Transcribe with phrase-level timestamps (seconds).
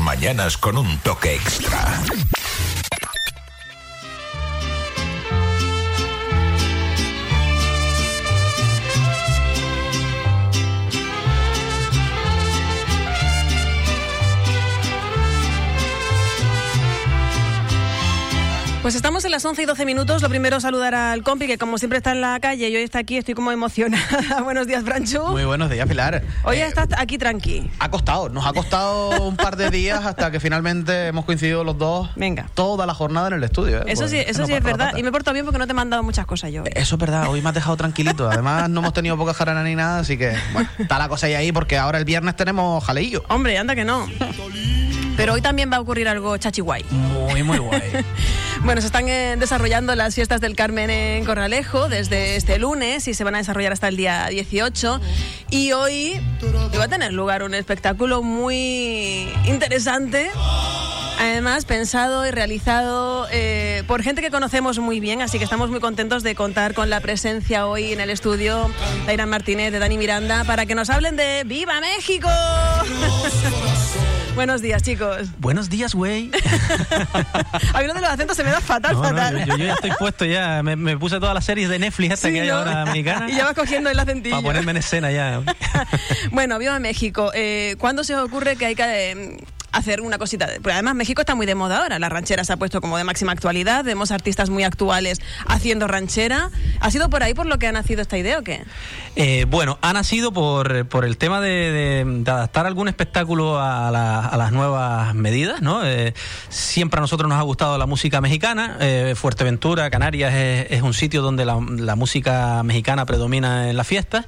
[0.00, 2.00] mañanas con un toque extra.
[18.82, 20.22] Pues estamos en las 11 y 12 minutos.
[20.22, 22.98] Lo primero, saludar al compi, que como siempre está en la calle y hoy está
[22.98, 23.16] aquí.
[23.16, 24.40] Estoy como emocionada.
[24.42, 25.22] buenos días, Franchu.
[25.28, 26.24] Muy buenos días, Pilar.
[26.42, 27.70] Hoy Eh, estás aquí tranqui.
[27.78, 31.78] Ha costado, nos ha costado un par de días hasta que finalmente hemos coincidido los
[31.78, 32.10] dos.
[32.16, 32.48] Venga.
[32.54, 33.82] Toda la jornada en el estudio.
[33.82, 33.84] ¿eh?
[33.86, 34.96] Eso Pues, sí, eso no sí es verdad.
[34.96, 36.64] Y me he portado bien porque no te he mandado muchas cosas yo.
[36.66, 38.28] Eso es verdad, hoy me has dejado tranquilito.
[38.28, 41.34] Además, no hemos tenido poca jarana ni nada, así que, bueno, está la cosa ahí,
[41.34, 43.22] ahí porque ahora el viernes tenemos jaleillo.
[43.28, 44.08] Hombre, anda que no.
[45.16, 46.84] Pero hoy también va a ocurrir algo chachi guay.
[46.90, 47.82] Muy, muy guay.
[48.64, 53.14] Bueno, se están eh, desarrollando las fiestas del Carmen en Corralejo desde este lunes y
[53.14, 55.00] se van a desarrollar hasta el día 18.
[55.50, 56.20] Y hoy
[56.78, 60.30] va a tener lugar un espectáculo muy interesante.
[61.18, 65.80] Además, pensado y realizado eh, por gente que conocemos muy bien, así que estamos muy
[65.80, 68.70] contentos de contar con la presencia hoy en el estudio
[69.06, 72.28] de Irán Martínez, de Dani Miranda, para que nos hablen de ¡Viva México!
[74.34, 75.28] Buenos días, chicos.
[75.38, 76.30] Buenos días, güey.
[77.74, 79.44] A mí uno de los acentos se me da fatal, No, no, fatal.
[79.44, 80.62] yo, yo ya estoy puesto ya.
[80.62, 82.56] Me, me puse todas las series de Netflix esta Sí, que hay ¿no?
[82.56, 83.26] ahora americana.
[83.30, 84.36] Y ya vas cogiendo el acentillo.
[84.36, 85.42] Para ponerme en escena ya.
[86.30, 87.30] bueno, viva México.
[87.34, 90.48] Eh, ¿Cuándo se os ocurre que hay que eh, hacer una cosita?
[90.62, 91.98] Pues además México está muy de moda ahora.
[91.98, 93.84] La ranchera se ha puesto como de máxima actualidad.
[93.84, 96.50] Vemos artistas muy actuales haciendo ranchera.
[96.80, 98.64] ¿Ha sido por ahí por lo que ha nacido esta idea o qué?
[99.16, 104.52] Eh, bueno, ha nacido por, por el tema de, adaptar algún espectáculo a, la- las
[104.52, 105.84] nuevas medidas, ¿no?
[105.84, 106.14] Eh,
[106.48, 108.76] siempre a nosotros nos ha gustado la música mexicana.
[108.80, 111.56] Eh, Fuerteventura, Canarias, es, un sitio donde la,
[111.96, 114.26] música mexicana predomina en las fiestas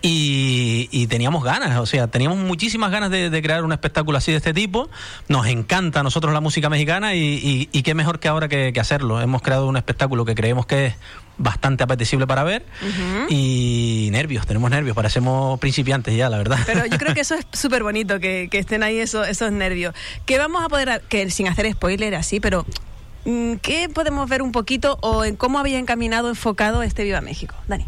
[0.00, 4.32] y, y teníamos ganas, o sea, teníamos muchísimas ganas de, de crear un espectáculo así
[4.32, 4.81] de este tipo.
[5.28, 8.72] Nos encanta a nosotros la música mexicana y, y- y qué mejor que ahora que,
[8.72, 9.20] que hacerlo.
[9.20, 10.94] Hemos creado un espectáculo que creemos que es
[11.38, 12.64] bastante apetecible para ver
[13.28, 16.58] y nervios, tenemos nervios, parecemos principiantes ya, la verdad.
[16.66, 19.94] Pero yo creo que eso es súper bonito, que, que estén ahí esos, esos nervios.
[20.26, 22.64] ¿Qué vamos a poder, que sin hacer spoiler así, pero
[23.24, 27.54] mm, ¿qué podemos ver un poquito o en cómo había encaminado, enfocado este Viva México?
[27.66, 27.86] Dani.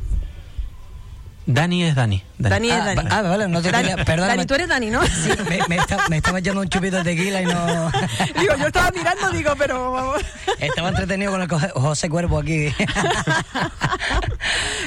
[1.46, 2.22] Dani es Dani.
[2.36, 3.02] Dani es Ah, Dani.
[3.08, 4.36] va- ah, vale, no te Dani, tenía- perdóname.
[4.36, 5.02] Dani, tú eres Dani, ¿no?
[5.06, 7.90] Sí, me, me está- me estaba echando un chupito de tequila y no.
[8.40, 10.20] digo, yo estaba mirando, digo, pero vamos.
[10.58, 12.68] Estaba entretenido con el José Cuervo aquí.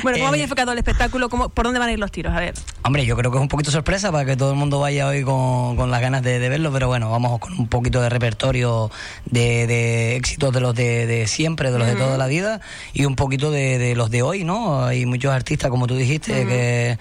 [0.03, 1.27] Bueno, ¿cómo Eh, habéis enfocado el espectáculo?
[1.27, 2.33] ¿Cómo, ¿Por dónde van a ir los tiros?
[2.33, 2.53] A ver.
[2.83, 5.23] Hombre, yo creo que es un poquito sorpresa para que todo el mundo vaya hoy
[5.23, 8.91] con, con las ganas de, de verlo, pero bueno, vamos con un poquito de repertorio
[9.25, 12.61] de, de éxitos de los de, de siempre, de los de toda la vida,
[12.93, 14.85] y un poquito de, de los de hoy, ¿no?
[14.85, 16.97] Hay muchos artistas, como tú dijiste, que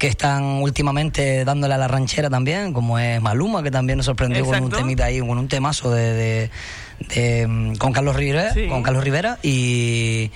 [0.00, 4.46] que están últimamente dándole a la ranchera también, como es Maluma, que también nos sorprendió
[4.46, 6.50] con un temita ahí, con un temazo de, de-
[7.14, 8.66] de, con Carlos Rivera, Sí.
[8.66, 10.30] con Carlos Rivera y,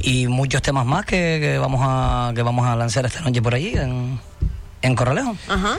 [0.00, 3.54] y muchos temas más que, que vamos a que vamos a lanzar esta noche por
[3.54, 4.18] allí en,
[4.82, 5.36] en Corralejo.
[5.48, 5.78] Ajá.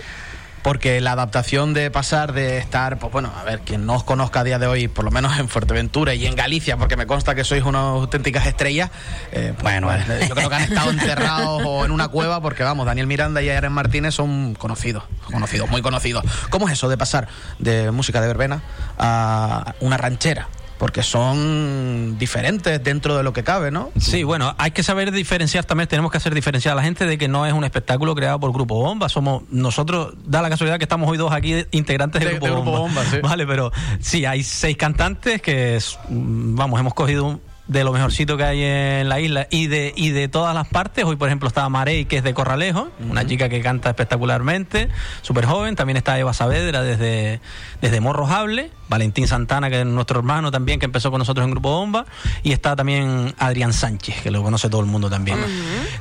[0.62, 4.42] Porque la adaptación de pasar de estar, pues bueno, a ver, quien no os conozca
[4.42, 7.36] a día de hoy, por lo menos en Fuerteventura y en Galicia, porque me consta
[7.36, 8.90] que sois unas auténticas estrellas,
[9.32, 10.26] eh, pues, Bueno, pues, bueno.
[10.28, 13.50] yo creo que han estado enterrados o en una cueva, porque vamos, Daniel Miranda y
[13.50, 16.24] Aaron Martínez son conocidos, conocidos, muy conocidos.
[16.50, 17.28] ¿Cómo es eso de pasar
[17.60, 18.62] de música de verbena
[18.98, 20.48] a una ranchera?
[20.80, 23.92] Porque son diferentes dentro de lo que cabe, ¿no?
[24.00, 27.18] Sí, bueno, hay que saber diferenciar también, tenemos que hacer diferenciar a la gente de
[27.18, 30.86] que no es un espectáculo creado por Grupo Bomba, somos nosotros, da la casualidad que
[30.86, 32.80] estamos hoy dos aquí integrantes De- Grupo, de Grupo Bomba.
[33.02, 33.18] Bomba, sí.
[33.22, 35.78] Vale, pero sí, hay seis cantantes que,
[36.10, 39.94] mm, vamos, hemos cogido un- de lo mejorcito que hay en la isla y de
[39.96, 41.06] y de todas las partes.
[41.06, 44.90] Hoy, por ejemplo, está Marey, que es de Corralejo, una chica que canta espectacularmente,
[45.22, 45.76] súper joven.
[45.76, 47.42] También está Eva Saavedra desde,
[47.80, 51.70] desde Morrojable, Valentín Santana, que es nuestro hermano también, que empezó con nosotros en Grupo
[51.70, 52.06] Bomba,
[52.44, 55.38] y está también Adrián Sánchez, que lo conoce todo el mundo también.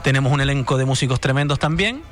[0.03, 2.03] Tenemos un elenco de músicos tremendos también.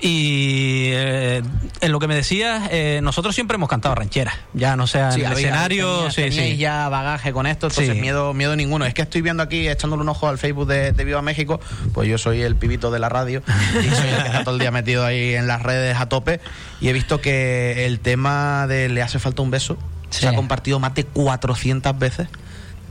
[0.00, 1.42] Y eh,
[1.80, 5.20] en lo que me decías, eh, nosotros siempre hemos cantado rancheras, ya no sea en
[5.20, 5.94] el había- escenario.
[5.96, 6.56] tenía- sí, teníais sí.
[6.56, 8.86] ya bagaje con esto, entonces miedo, miedo ninguno.
[8.86, 11.58] Es que estoy viendo aquí, echándole un ojo al Facebook de, de Viva México,
[11.94, 13.42] pues yo soy el pibito de la radio
[13.72, 16.40] y soy el que está todo el día metido ahí en las redes a tope.
[16.80, 19.76] Y he visto que el tema de Le hace falta un beso
[20.10, 20.20] Sí.
[20.20, 22.28] se ha compartido más de 400 veces,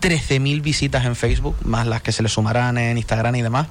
[0.02, 3.68] 13.000 visitas en Facebook, más las que se le sumarán en Instagram y demás.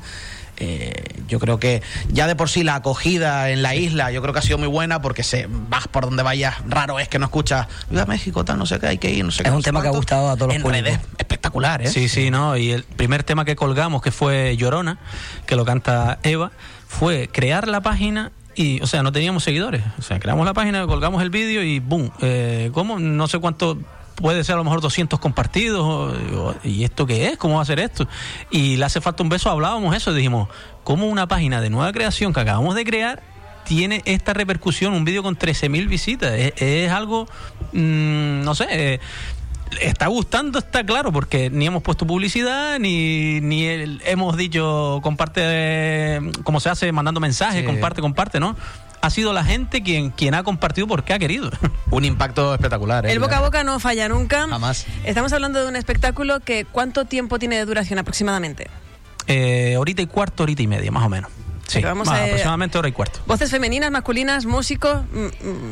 [0.59, 4.33] Eh, yo creo que ya de por sí la acogida en la isla yo creo
[4.33, 7.27] que ha sido muy buena porque se vas por donde vayas raro es que no
[7.27, 9.57] escuchas Viva México tal no sé qué hay que ir no sé Es qué, un
[9.59, 9.99] no tema que ha cuánto".
[9.99, 10.87] gustado a todos los en públicos.
[10.93, 11.89] redes espectacular ¿eh?
[11.89, 12.57] Sí, sí, no.
[12.57, 14.97] Y el primer tema que colgamos, que fue Llorona,
[15.45, 16.53] que lo canta Eva,
[16.89, 19.83] fue crear la página Y, o sea, no teníamos seguidores.
[19.99, 22.11] O sea, creamos la página, colgamos el vídeo y ¡boom!
[22.23, 22.99] Eh, ¿Cómo?
[22.99, 23.79] No sé cuánto
[24.17, 26.17] puede ser a lo mejor 200 compartidos.
[26.65, 27.37] ¿Y esto qué es?
[27.37, 28.09] ¿Cómo va a ser esto?
[28.51, 30.49] Y le hace falta un beso, hablábamos eso, dijimos,
[30.85, 33.23] ¿cómo una página de nueva creación que acabamos de crear
[33.67, 34.95] tiene esta repercusión?
[34.95, 36.33] Un vídeo con 13.000 visitas.
[36.57, 37.27] Es, algo,
[37.73, 38.67] mm, no sé...
[38.71, 39.01] eh,
[39.81, 46.21] Está gustando, está claro, porque ni hemos puesto publicidad, ni, ni el- hemos dicho comparte,
[46.45, 47.67] como se hace, mandando mensajes, Sí.
[47.67, 48.57] comparte, comparte, ¿no?
[49.03, 51.51] Ha sido la gente quien, quien ha compartido porque ha querido.
[51.91, 53.07] Un impacto espectacular.
[53.07, 53.13] ¿eh?
[53.13, 54.47] El boca a boca no falla nunca.
[54.49, 54.87] Jamás.
[55.05, 58.69] Estamos hablando de un espectáculo que ¿cuánto tiempo tiene de duración aproximadamente?
[59.27, 61.31] Eh, horita y cuarto, horita y media, más o menos.
[61.67, 63.21] Sí, vamos más, a- aproximadamente hora y cuarto.
[63.27, 65.01] Voces femeninas, masculinas, músicos,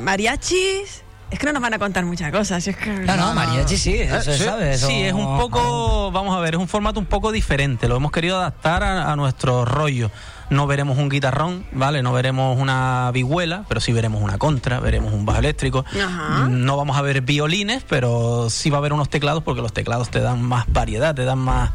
[0.03, 1.03] mariachis.
[1.35, 2.65] Es que no nos van a contar muchas cosas.
[2.65, 4.45] es que- No, no, mariachi sí, eso se sí.
[4.45, 4.75] sabe.
[4.75, 7.89] Eso, Sí, es un poco, vamos a ver, es un formato un poco diferente.
[7.89, 10.13] Lo hemos querido adaptar a, a nuestro rollo.
[10.51, 12.03] No veremos un guitarrón, ¿vale?
[12.05, 15.85] No veremos una vihuela, pero sí veremos una contra, veremos un bajo eléctrico.
[15.91, 16.47] Ajá.
[16.49, 20.11] No vamos a ver violines, pero sí va a haber unos teclados porque los teclados
[20.11, 21.71] te dan más variedad, te dan más...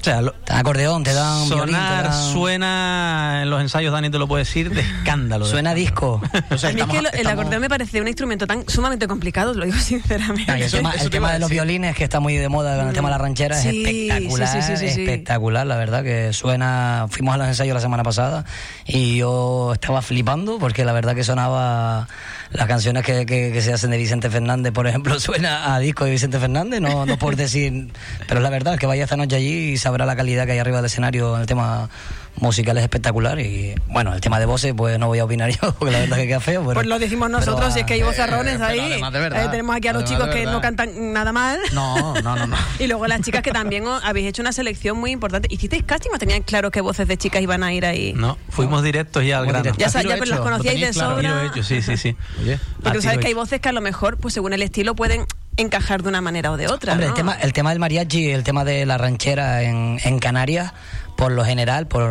[0.00, 3.60] O sea, lo- Te dan acordeón, te dan violín, te sonar dan- suena, en los
[3.60, 5.44] ensayos Dani te lo puede decir, de escándalo.
[5.44, 6.20] de Suena escándalo.
[6.20, 6.44] disco.
[6.54, 8.66] O sea, a mí es que lo- el estamos- acordeón me parece un instrumento tan
[8.68, 10.50] sumamente complicado, lo digo sinceramente.
[10.52, 12.76] Y el Eso- tema, eso el tema de los violines, que está muy de moda
[12.78, 14.48] con el tema de la ranchera, es Sí, espectacular.
[14.48, 15.00] sí, sí, sí, sí, sí.
[15.02, 17.06] espectacular, la verdad, que suena.
[17.10, 18.44] Fuimos a los ensayos la semana pasada
[18.86, 22.08] y yo estaba flipando porque la verdad que sonaba.
[22.52, 26.04] Las canciones que, que- que se hacen de Vicente Fernández, por ejemplo, suena a disco
[26.04, 27.92] de Vicente Fernández, no, no por decir.
[28.26, 30.58] Pero la verdad, el que vaya esta noche allí y sabrá la calidad que hay
[30.60, 31.90] arriba del escenario en el tema
[32.36, 33.40] musical es espectacular.
[33.40, 36.16] Y bueno, el tema de voces, pues no voy a opinar yo, porque la verdad
[36.16, 36.62] que queda feo.
[36.62, 39.00] pero- Pues lo decimos pero, nosotros, ah, y es que hay vozarrones pero ahí.
[39.12, 39.44] verdad.
[39.44, 41.58] Eh, tenemos aquí a los chicos que no cantan nada mal.
[41.72, 42.56] No, no, no, no.
[42.78, 45.48] Y luego las chicas que también oh, habéis hecho una selección muy importante.
[45.50, 48.12] ¿Hicisteis casting o tenían claro qué voces de chicas iban a ir ahí?
[48.14, 49.72] No, fuimos directos ya al grano.
[49.76, 51.16] Ya, ya he pues las conocíais de claro.
[51.16, 51.30] Sobra.
[51.34, 52.16] lo he hecho, sí, sí, sí.
[52.40, 55.26] Oye, Porque sabes que hay voces que a lo mejor, pues según el estilo, pueden
[55.56, 56.92] encajar de una manera o de otra.
[56.92, 57.12] Hombre, ¿no?
[57.12, 60.72] el, tema, el tema del mariachi, el tema de la ranchera en, en Canarias,
[61.16, 62.10] por lo general, por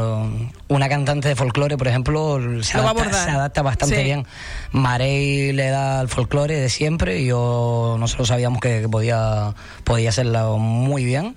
[0.67, 4.03] una cantante de folclore, por ejemplo, se, adapta, se adapta bastante Sí.
[4.03, 4.27] bien.
[4.71, 10.09] Marey le da al folclore de siempre y yo nosotros sabíamos que, que podía, podía
[10.09, 11.35] hacerlo muy bien.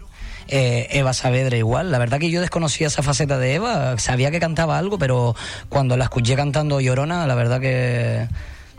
[0.48, 1.90] Eh, Eva Saavedra igual.
[1.92, 5.34] La verdad que yo desconocía esa faceta de Eva, sabía que cantaba algo, pero
[5.70, 8.28] cuando la escuché cantando Llorona, la verdad que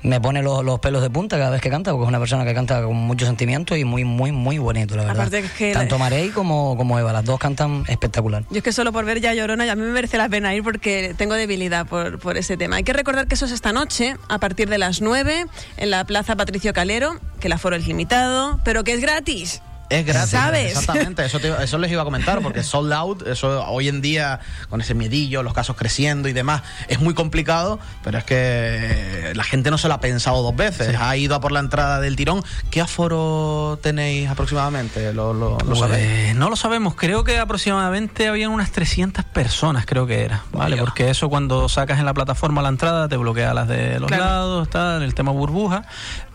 [0.04, 2.44] me pone los, los pelos de punta cada vez que canta, porque es una persona
[2.46, 5.30] que canta con mucho sentimiento y muy, muy, muy bonito, la verdad.
[5.30, 8.44] Que es que la- Tanto Marey como, como Eva, las dos cantan espectacular.
[8.50, 10.54] Yo es que solo por ver ya Llorona, ya a mí me merece la pena
[10.54, 12.76] ir porque tengo debilidad por, por ese tema.
[12.78, 15.46] Hay que recordar que eso es esta noche, a partir de las 9,
[15.78, 19.62] en la Plaza Patricio Calero, que el aforo es limitado, pero que es gratis.
[19.90, 20.30] Es gratis.
[20.32, 20.72] ¿Sabes?
[20.78, 24.40] Exactamente, eso, te- eso les iba a comentar, porque sold out, eso hoy en día,
[24.70, 29.44] con ese miedillo, los casos creciendo y demás, es muy complicado, pero es que la
[29.44, 30.96] gente no se lo ha pensado dos veces.
[31.00, 32.44] Ha ido a por la entrada del tirón.
[32.72, 35.14] ¿Qué aforo tenéis aproximadamente?
[35.14, 36.36] ¿Lo, lo, lo Pues, sabéis?
[36.36, 40.76] no lo sabemos, creo que aproximadamente habían unas 300 personas, creo que era, ¿vale?
[40.76, 40.84] Vaya.
[40.84, 44.24] Porque eso cuando sacas en la plataforma la entrada te bloquea las de los Claro.
[44.24, 45.84] lados, tal, el tema burbuja.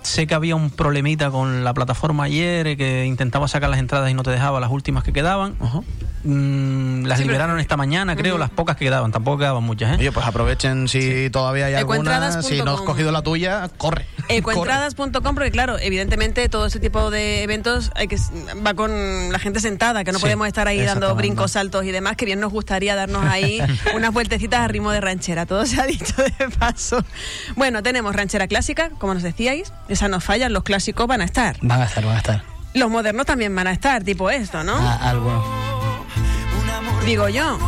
[0.02, 3.04] Sé que había un problemita con la plataforma ayer, eh, que
[3.38, 5.56] intentaba sacar las entradas y no te dejaba las últimas que quedaban.
[5.60, 5.80] Ajá.
[6.24, 9.92] Mm, las Sí, pero- liberaron esta mañana, creo, las pocas que quedaban, tampoco quedaban muchas,
[9.92, 9.96] ¿eh?
[10.00, 12.42] Oye, pues aprovechen si todavía hay alguna.
[12.42, 14.06] Si no has cogido la tuya, corre.
[14.28, 18.16] Ecoentradas.com, porque claro, evidentemente todo ese tipo de eventos hay que
[18.66, 21.92] va con la gente sentada, que no Sí, podemos estar ahí dando brincos, saltos y
[21.92, 23.60] demás, que bien nos gustaría darnos ahí
[23.94, 27.04] unas vueltecitas a ritmo de ranchera, todo se ha dicho de paso.
[27.54, 31.56] Bueno, tenemos ranchera clásica, como nos decíais, esa no falla, los clásicos van a estar.
[31.62, 32.57] Van a estar, van a estar.
[32.74, 34.76] Los modernos también van a estar, tipo esto, ¿no?
[34.76, 35.44] Ah, algo.
[37.04, 37.58] Digo yo.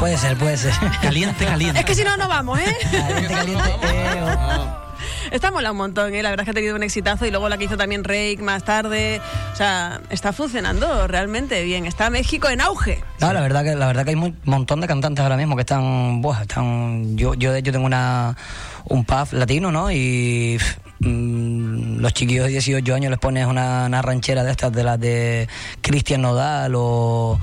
[0.00, 0.72] Puede ser, puede ser.
[1.00, 1.80] Caliente, caliente.
[1.80, 2.76] Es que si no, no vamos, ¿eh?
[2.90, 3.70] Caliente, caliente.
[3.82, 4.86] eh, oh.
[5.30, 6.22] Está mola un montón, ¿eh?
[6.22, 8.38] la verdad es que ha tenido un exitazo y luego la que hizo también Rake
[8.40, 9.20] más tarde.
[9.52, 11.84] O sea, está funcionando realmente bien.
[11.86, 13.02] Está México en auge.
[13.20, 15.62] No, la verdad que la verdad que hay un montón de cantantes ahora mismo que
[15.62, 18.36] están, buah, están yo yo de hecho tengo una
[18.84, 19.90] un pub latino, ¿no?
[19.90, 20.58] Y
[21.00, 25.48] los chiquillos de 18 años les pones una, una ranchera de estas de las de
[25.80, 27.38] Cristian Nodal o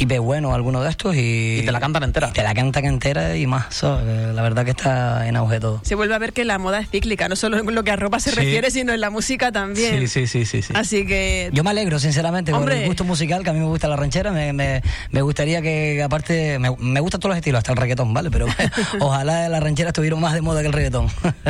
[0.00, 2.28] Pipe Bueno, alguno de estos y, Y te la cantan entera.
[2.30, 3.66] y te la cantan entera y más.
[3.74, 5.82] so, la verdad que está en auge todo.
[5.84, 7.96] Se vuelve a ver que la moda es cíclica, no solo en lo que a
[7.96, 8.36] ropa se Sí.
[8.36, 10.00] refiere, sino en la música también.
[10.08, 10.72] Sí, sí, sí, sí, sí.
[10.74, 12.80] Así que Yo me alegro, sinceramente, con Hombre.
[12.80, 14.32] el gusto musical, que a mí me gusta la ranchera.
[14.32, 18.14] Me, me, me gustaría que, aparte, me, me gustan todos los estilos, hasta el reggaetón,
[18.14, 18.30] ¿vale?
[18.30, 18.46] Pero
[19.00, 21.08] ojalá la ranchera estuviera más de moda que el reggaetón.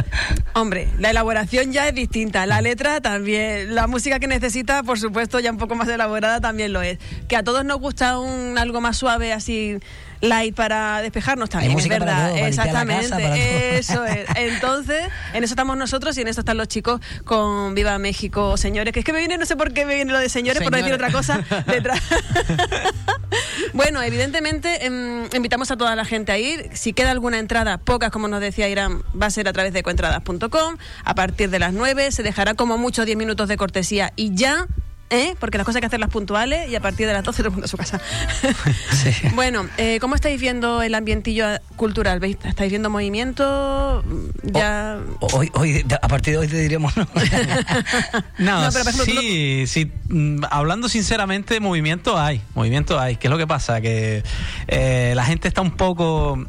[0.54, 5.38] Hombre, la elaboración ya es distinta, la letra también, la música que necesita, por supuesto,
[5.38, 6.98] ya un poco más elaborada también lo es.
[7.28, 9.78] Que a todos nos gusta un algo más suave, así
[10.20, 12.26] light para despejarnos también, es para verdad.
[12.28, 13.36] todo, para Exactamente, casa, para todo.
[13.40, 14.26] eso es.
[14.36, 18.92] Entonces, en eso estamos nosotros y en eso están los chicos con Viva México, señores.
[18.92, 20.72] Que es que me viene, no sé por qué me viene lo de señores, por
[20.72, 22.00] no decir otra cosa detrás.
[23.72, 26.70] bueno, evidentemente em, invitamos a toda la gente a ir.
[26.74, 29.82] Si queda alguna entrada, pocas, como nos decía Irán, va a ser a través de
[29.82, 30.76] coentradas.com.
[31.04, 34.66] A partir de las 9 se dejará como mucho 10 minutos de cortesía y ya.
[35.10, 35.34] ¿Eh?
[35.40, 37.52] Porque las cosas hay que hacerlas puntuales y a partir de las 12 todo el
[37.52, 38.00] mundo a su casa.
[39.34, 42.20] Bueno, eh, ¿cómo estáis viendo el ambientillo cultural?
[42.20, 42.36] ¿Veis?
[42.44, 44.04] ¿Estáis viendo movimiento?
[44.42, 44.98] Ya...
[45.20, 47.06] Hoy, hoy, a partir de hoy te diremos no.
[48.38, 53.16] No, No, pero, ejemplo, sí, sí, mm, hablando sinceramente, movimiento hay, movimiento hay.
[53.16, 53.80] ¿Qué es lo que pasa?
[53.80, 54.22] Que
[54.68, 56.46] eh, la gente está un poco...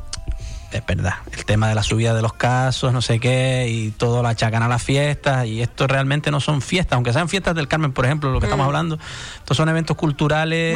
[0.71, 4.21] Es verdad, el tema de la subida de los casos, no sé qué, y todo
[4.21, 7.67] lo achacan a las fiestas, y esto realmente no son fiestas, aunque sean fiestas del
[7.67, 8.97] Carmen, por ejemplo, lo que estamos hablando,
[9.39, 10.73] estos son eventos culturales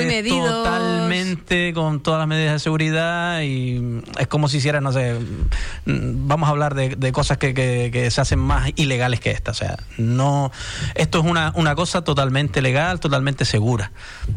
[0.63, 5.13] totalmente con todas las medidas de seguridad, y es como si hicieran, no sé,
[5.85, 9.31] mm, vamos a hablar de, de cosas que, que- que se hacen más ilegales que
[9.31, 10.51] esta, o sea, no,
[10.95, 13.91] esto es una, una cosa totalmente legal, totalmente segura,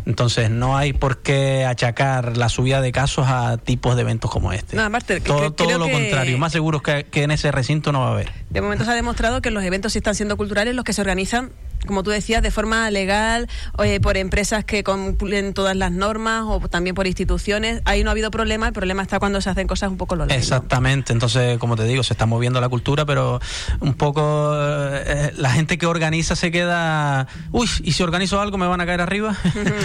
[0.07, 4.53] entonces no hay por qué achacar la subida de casos a tipos de eventos como
[4.53, 4.77] este.
[4.77, 8.01] No, aparte, que- todo que- lo contrario, más seguros que, que en ese recinto no
[8.01, 8.33] va a haber.
[8.51, 11.03] De momento se ha demostrado que los eventos sí están siendo culturales los que se
[11.03, 11.51] organizan,
[11.87, 13.47] como tú decías, de forma legal,
[13.85, 17.83] eh, por empresas que cumplen todas las normas o también por instituciones.
[17.85, 20.25] Ahí no ha habido problema, el problema está cuando se hacen cosas un poco lo
[20.25, 20.43] light, ¿no?
[20.43, 23.41] Exactamente, entonces, como te digo, se está moviendo la cultura, pero
[23.81, 28.67] un poco eh, la gente que organiza se queda, uy, ¿y si organizo algo me
[28.67, 29.37] van a caer arriba?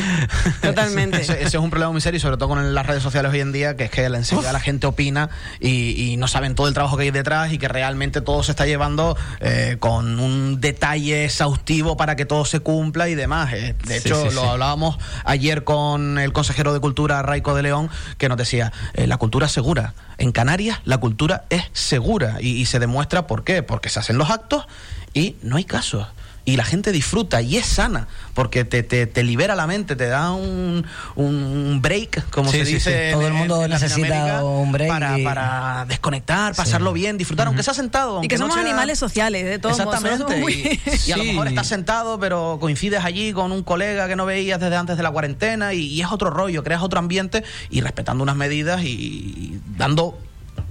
[0.62, 1.22] Totalmente.
[1.22, 3.42] Ese, ese es un problema muy serio, y sobre todo con las redes sociales hoy
[3.42, 5.30] en día, que es que enseguida la gente opina
[5.60, 8.53] y, y no saben todo el trabajo que hay detrás y que realmente todo se
[8.54, 13.52] está llevando eh, con un detalle exhaustivo para que todo se cumpla y demás.
[13.54, 14.48] Eh, de Sí, hecho, sí, lo sí.
[14.48, 19.18] hablábamos ayer con el consejero de Cultura, Raico de León, que nos decía, eh, la
[19.18, 19.94] cultura es segura.
[20.18, 24.18] En Canarias la cultura es segura y, y se demuestra por qué, porque se hacen
[24.18, 24.66] los actos
[25.14, 26.08] y no hay casos.
[26.46, 30.08] Y la gente disfruta y es sana, porque te, te, te libera la mente, te
[30.08, 30.86] da un,
[31.16, 32.90] un break, como Sí, se sí, dice.
[32.92, 32.98] sí.
[32.98, 37.48] en- Todo el mundo en necesita un break Para, y- para desconectar, pasarlo bien, disfrutar,
[37.48, 38.16] aunque sea sentado.
[38.16, 40.36] Y aunque que no somos sea- animales sociales, de todos modos, Exactamente.
[40.42, 44.18] muy- Y, y a lo mejor estás sentado, pero coincides allí con un colega que
[44.18, 47.46] no veías desde antes de la cuarentena y, y es otro rollo, creas otro ambiente
[47.70, 50.20] y respetando unas medidas y, y dando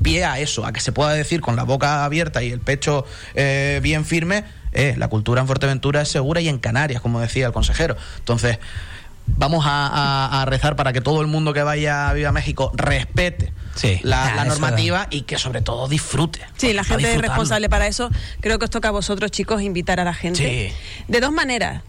[0.03, 3.07] pie a eso, a que se pueda decir con la boca abierta y el pecho
[3.35, 7.47] eh, bien firme, eh, la cultura en Fuerteventura es segura y en Canarias, como decía
[7.47, 7.97] el consejero.
[8.19, 8.59] Entonces,
[9.27, 12.73] vamos a, a- a rezar para que todo el mundo que vaya a Viva México
[12.75, 14.01] respete Sí.
[14.03, 16.41] la, Ah, la normativa y que sobre todo disfrute.
[16.57, 18.11] Sí, la gente es responsable para eso.
[18.41, 20.71] Creo que os toca a vosotros, chicos, invitar a la gente.
[20.71, 20.75] Sí.
[21.09, 21.83] De dos maneras.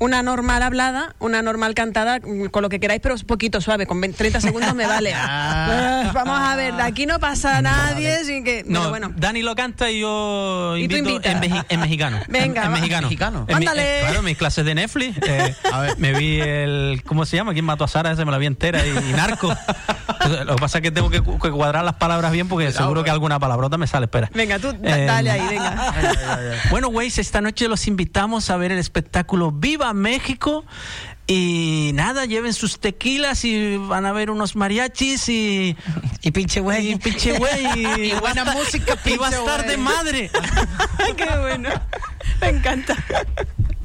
[0.00, 3.84] Una normal hablada, una normal cantada, mm, con lo que queráis, pero un poquito suave,
[3.86, 5.12] con 20, 30 segundos me vale.
[5.14, 5.66] Ah.
[6.00, 8.64] Eh, Vamos a ver, de aquí no pasa nadie sin que...
[8.66, 9.12] No, pero bueno.
[9.14, 11.38] Dani lo canta y yo Y tú invito en,
[11.80, 12.18] mexicano.
[12.28, 13.02] Venga, en, en mexicano.
[13.06, 13.44] Mexicano.
[13.46, 13.98] En mi- Ándale.
[13.98, 15.18] eh, claro, mis clases de Netflix.
[15.22, 15.98] eh, A ver.
[15.98, 17.02] Me vi el.
[17.06, 17.52] ¿Cómo se llama?
[17.52, 18.10] ¿Quién mató a Sara?
[18.12, 18.84] Ese me la vi entera.
[18.86, 19.54] Y, y Narco.
[20.44, 23.02] Lo que pasa es que tengo que, cu- que cuadrar las palabras bien porque seguro
[23.04, 24.04] que alguna palabrota me sale.
[24.04, 24.30] Espera.
[24.34, 25.94] Venga, tú, Eh, dale ahí, venga.
[26.70, 30.64] Bueno, güeyes, esta noche los invitamos a ver el espectáculo Viva México.
[31.26, 35.76] Y nada, lleven sus tequilas y van a ver unos mariachis y.
[36.22, 36.90] Y pinche güey.
[36.92, 38.08] Y pinche güey.
[38.08, 39.78] Y buena música, Y va a pinche estar de güey.
[39.78, 40.30] madre.
[41.16, 41.68] Qué bueno.
[42.40, 42.96] Me encanta.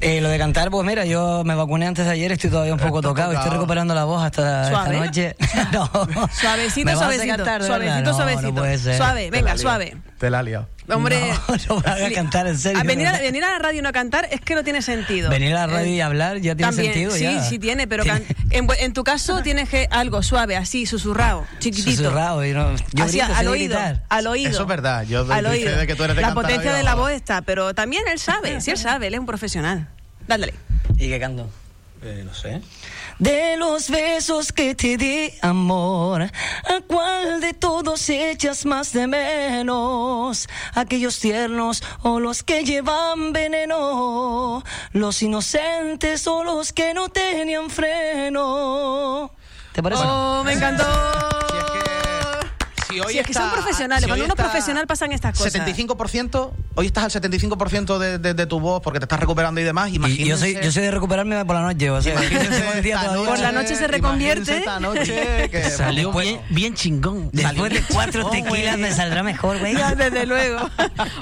[0.00, 2.78] Eh, lo de cantar, pues mira, yo me vacuné antes de ayer, estoy todavía un
[2.78, 5.36] poco tocado, estoy recuperando la voz hasta esta noche.
[5.72, 5.88] no.
[6.32, 7.36] Suavecito, ¿Me vas a suavecito.
[7.36, 8.02] cantar, suavecito?
[8.02, 8.48] No, suavecito.
[8.48, 8.96] no puede ser.
[8.98, 9.96] Suave, venga, suave.
[10.18, 10.68] Te la ha liado.
[10.88, 11.20] Hombre,
[11.68, 12.78] No, no me cantar, en serio.
[12.80, 15.30] a venir, a, venir a la radio y no cantar es que no tiene sentido.
[15.30, 17.10] Venir a la radio Eh, y hablar ya tiene también, sentido.
[17.12, 17.42] Sí, ya.
[17.42, 21.96] sí tiene, pero can- en, en tu caso tienes que algo suave, así, susurrado, chiquitito.
[22.04, 24.02] Susurrado y no, yo Así, grito, al oído, gritar.
[24.08, 24.50] al oído.
[24.50, 25.76] Eso es verdad, yo al oído.
[25.76, 27.10] de que tú eres de La cantar a potencia de la voz.
[27.10, 29.88] está, pero también él sabe, sí él sabe, él es un profesional.
[30.28, 30.54] Dale.
[30.96, 31.48] ¿Y qué canto?
[32.02, 32.60] Eh, no sé.
[33.18, 36.30] De los besos que te di, amor, ¿a
[37.96, 40.48] todos echas más de menos?
[40.74, 44.62] Aquellos tiernos o los que llevan veneno,
[44.92, 49.30] los inocentes o los que no tenían freno.
[49.72, 50.02] ¿Te parece?
[50.04, 51.35] Oh, me encantó.
[52.88, 55.12] Si que, hoy Si es que está- son profesionales, si cuando uno es profesional pasan
[55.12, 55.52] estas cosas.
[55.52, 59.64] 75%, hoy estás al 75% de, de, de tu voz porque te estás recuperando y
[59.64, 59.90] demás.
[59.90, 62.18] Y Imagínense, yo soy, yo soy de recuperarme por la noche, o sea,
[62.82, 63.26] día todavía.
[63.28, 64.58] Por la noche se reconvierte.
[64.58, 67.30] Esta noche que Salió Después- bien, bien chingón.
[67.32, 69.74] Después de cuatro tequilas me saldrá mejor, güey.
[69.76, 70.68] Ya, desde luego.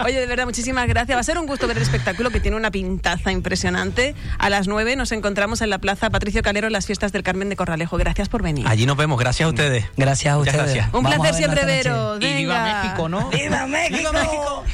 [0.05, 1.17] Oye, de verdad, muchísimas gracias.
[1.17, 4.15] Va a ser un gusto ver el espectáculo que tiene una pintaza impresionante.
[4.39, 7.49] A las 9 nos encontramos en la Plaza Patricio Calero en las fiestas del Carmen
[7.49, 7.97] de Corralejo.
[7.97, 8.67] Gracias por venir.
[8.69, 9.19] Allí nos vemos.
[9.19, 9.87] Gracias a ustedes.
[9.97, 10.57] Gracias a ustedes.
[10.63, 10.87] gracias.
[10.93, 12.19] Un Vamos placer siempre veros.
[12.21, 12.65] Y viva.
[12.83, 13.29] México, ¿no?
[13.31, 14.65] ¡Viva México!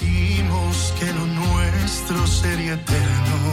[0.00, 3.43] Dijimos que lo nuestro sería eterno.